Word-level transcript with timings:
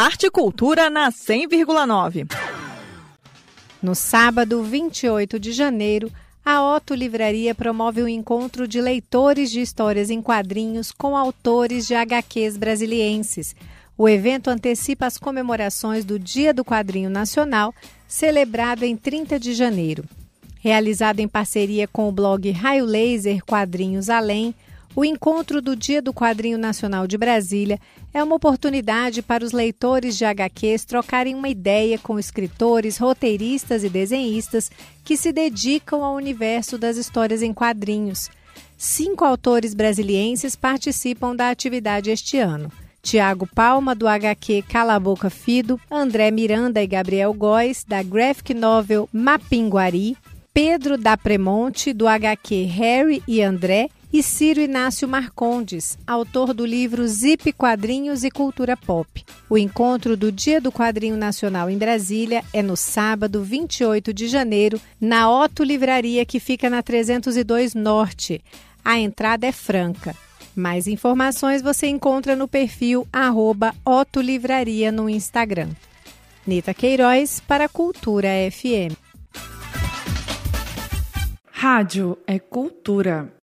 Arte 0.00 0.28
e 0.28 0.30
Cultura 0.30 0.88
na 0.88 1.12
100,9. 1.12 2.26
No 3.82 3.94
sábado, 3.94 4.62
28 4.62 5.38
de 5.38 5.52
janeiro, 5.52 6.10
a 6.42 6.74
Otto 6.74 6.94
Livraria 6.94 7.54
promove 7.54 8.00
o 8.00 8.06
um 8.06 8.08
encontro 8.08 8.66
de 8.66 8.80
leitores 8.80 9.50
de 9.50 9.60
histórias 9.60 10.08
em 10.08 10.22
quadrinhos 10.22 10.90
com 10.90 11.14
autores 11.14 11.86
de 11.86 11.94
HQs 11.94 12.56
brasilienses. 12.56 13.54
O 13.94 14.08
evento 14.08 14.48
antecipa 14.48 15.04
as 15.04 15.18
comemorações 15.18 16.02
do 16.02 16.18
Dia 16.18 16.54
do 16.54 16.64
Quadrinho 16.64 17.10
Nacional, 17.10 17.74
celebrado 18.08 18.84
em 18.84 18.96
30 18.96 19.38
de 19.38 19.52
janeiro. 19.52 20.04
Realizado 20.60 21.20
em 21.20 21.28
parceria 21.28 21.86
com 21.86 22.08
o 22.08 22.12
blog 22.12 22.50
Raio 22.50 22.86
Laser 22.86 23.44
Quadrinhos 23.44 24.08
Além, 24.08 24.54
o 24.94 25.04
encontro 25.04 25.62
do 25.62 25.76
Dia 25.76 26.02
do 26.02 26.12
Quadrinho 26.12 26.58
Nacional 26.58 27.06
de 27.06 27.16
Brasília 27.16 27.78
é 28.12 28.22
uma 28.22 28.34
oportunidade 28.34 29.22
para 29.22 29.44
os 29.44 29.52
leitores 29.52 30.18
de 30.18 30.24
HQs 30.24 30.84
trocarem 30.84 31.34
uma 31.34 31.48
ideia 31.48 31.96
com 31.98 32.18
escritores, 32.18 32.98
roteiristas 32.98 33.84
e 33.84 33.88
desenhistas 33.88 34.70
que 35.04 35.16
se 35.16 35.32
dedicam 35.32 36.02
ao 36.02 36.16
universo 36.16 36.76
das 36.76 36.96
histórias 36.96 37.40
em 37.40 37.52
quadrinhos. 37.52 38.28
Cinco 38.76 39.24
autores 39.24 39.74
brasilienses 39.74 40.56
participam 40.56 41.36
da 41.36 41.50
atividade 41.50 42.10
este 42.10 42.38
ano. 42.38 42.72
Tiago 43.02 43.46
Palma, 43.46 43.94
do 43.94 44.08
HQ 44.08 44.62
Cala 44.68 44.94
a 44.94 45.00
Boca 45.00 45.30
Fido, 45.30 45.80
André 45.90 46.30
Miranda 46.30 46.82
e 46.82 46.86
Gabriel 46.86 47.32
Góes, 47.32 47.84
da 47.84 48.02
graphic 48.02 48.52
novel 48.52 49.08
Mapinguari, 49.12 50.16
Pedro 50.52 50.98
da 50.98 51.16
Premonte, 51.16 51.92
do 51.92 52.08
HQ 52.08 52.64
Harry 52.64 53.22
e 53.26 53.40
André, 53.40 53.88
e 54.12 54.22
Ciro 54.22 54.60
Inácio 54.60 55.06
Marcondes, 55.08 55.96
autor 56.06 56.52
do 56.52 56.66
livro 56.66 57.06
Zip 57.06 57.52
Quadrinhos 57.52 58.24
e 58.24 58.30
Cultura 58.30 58.76
Pop. 58.76 59.24
O 59.48 59.56
encontro 59.56 60.16
do 60.16 60.32
Dia 60.32 60.60
do 60.60 60.72
Quadrinho 60.72 61.16
Nacional 61.16 61.70
em 61.70 61.78
Brasília 61.78 62.42
é 62.52 62.62
no 62.62 62.76
sábado, 62.76 63.42
28 63.42 64.12
de 64.12 64.26
janeiro, 64.26 64.80
na 65.00 65.30
Otto 65.30 65.62
Livraria, 65.62 66.24
que 66.26 66.40
fica 66.40 66.68
na 66.68 66.82
302 66.82 67.74
Norte. 67.74 68.42
A 68.84 68.98
entrada 68.98 69.46
é 69.46 69.52
franca. 69.52 70.16
Mais 70.56 70.88
informações 70.88 71.62
você 71.62 71.86
encontra 71.86 72.34
no 72.34 72.48
perfil 72.48 73.06
arroba 73.12 73.74
Otto 73.84 74.20
Livraria 74.20 74.90
no 74.90 75.08
Instagram. 75.08 75.68
Nita 76.46 76.74
Queiroz 76.74 77.40
para 77.46 77.68
Cultura 77.68 78.28
FM. 78.50 78.96
Rádio 81.52 82.18
é 82.26 82.38
cultura. 82.38 83.30